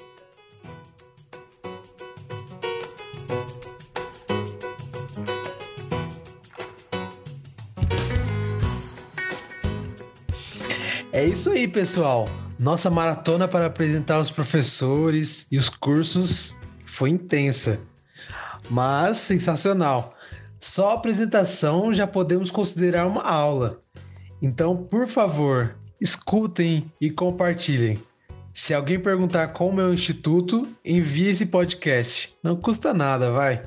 É 11.18 11.24
isso 11.24 11.50
aí, 11.50 11.66
pessoal. 11.66 12.28
Nossa 12.60 12.88
maratona 12.88 13.48
para 13.48 13.66
apresentar 13.66 14.20
os 14.20 14.30
professores 14.30 15.48
e 15.50 15.58
os 15.58 15.68
cursos 15.68 16.56
foi 16.86 17.10
intensa, 17.10 17.80
mas 18.70 19.16
sensacional. 19.16 20.14
Só 20.60 20.90
a 20.90 20.94
apresentação 20.94 21.92
já 21.92 22.06
podemos 22.06 22.52
considerar 22.52 23.04
uma 23.04 23.24
aula. 23.24 23.82
Então, 24.40 24.76
por 24.76 25.08
favor, 25.08 25.76
escutem 26.00 26.88
e 27.00 27.10
compartilhem. 27.10 27.98
Se 28.54 28.72
alguém 28.72 29.00
perguntar 29.00 29.48
como 29.48 29.80
é 29.80 29.84
o 29.86 29.92
instituto, 29.92 30.68
envie 30.84 31.30
esse 31.30 31.46
podcast. 31.46 32.32
Não 32.44 32.54
custa 32.54 32.94
nada, 32.94 33.32
vai. 33.32 33.62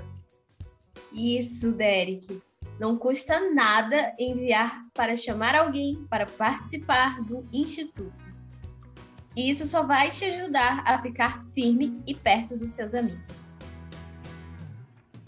Isso, 1.12 1.70
Derek. 1.74 2.42
Não 2.80 2.98
custa 2.98 3.54
nada 3.54 4.14
enviar 4.18 4.86
para 4.94 5.16
chamar 5.16 5.56
alguém 5.56 6.04
para 6.10 6.26
participar 6.26 7.22
do 7.22 7.48
Instituto. 7.54 8.12
E 9.36 9.50
isso 9.50 9.66
só 9.66 9.84
vai 9.84 10.12
te 10.12 10.26
ajudar 10.26 10.84
a 10.86 11.02
ficar 11.02 11.42
firme 11.54 12.02
e 12.06 12.14
perto 12.14 12.58
dos 12.58 12.70
seus 12.70 12.94
amigos. 12.94 13.54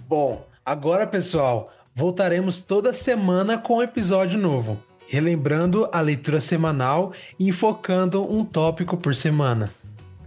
Bom, 0.08 0.46
agora 0.66 1.08
pessoal, 1.08 1.72
voltaremos 1.96 2.58
toda 2.58 2.92
semana 2.92 3.58
com 3.58 3.78
um 3.78 3.84
episódio 3.84 4.38
novo, 4.38 4.78
relembrando 5.08 5.90
a 5.94 6.02
leitura 6.02 6.42
semanal 6.42 7.14
e 7.40 7.48
enfocando 7.48 8.30
um 8.30 8.44
tópico 8.44 8.98
por 8.98 9.16
semana. 9.16 9.72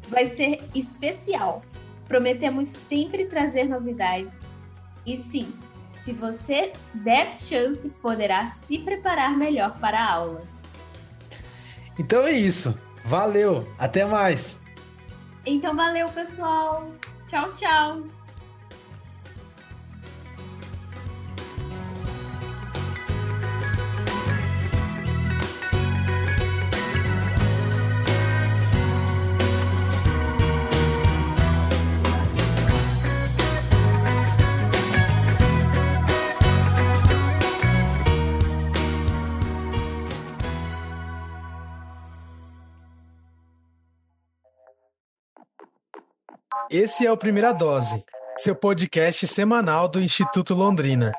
Vai 0.09 0.26
ser 0.26 0.61
especial. 0.74 1.62
Prometemos 2.07 2.68
sempre 2.68 3.26
trazer 3.26 3.68
novidades. 3.68 4.40
E 5.05 5.18
sim, 5.18 5.52
se 6.07 6.12
você 6.12 6.73
der 6.95 7.33
chance, 7.33 7.88
poderá 8.01 8.47
se 8.47 8.79
preparar 8.79 9.37
melhor 9.37 9.77
para 9.81 9.99
a 9.99 10.12
aula. 10.12 10.47
Então 11.99 12.25
é 12.25 12.31
isso. 12.31 12.81
Valeu, 13.05 13.69
até 13.77 14.05
mais. 14.05 14.62
Então 15.45 15.75
valeu, 15.75 16.09
pessoal. 16.11 16.88
Tchau, 17.27 17.53
tchau. 17.55 18.05
Esse 46.70 47.07
é 47.07 47.12
o 47.12 47.16
Primeira 47.16 47.52
Dose, 47.52 48.05
seu 48.37 48.57
podcast 48.57 49.24
semanal 49.29 49.88
do 49.88 50.00
Instituto 50.00 50.52
Londrina. 50.52 51.12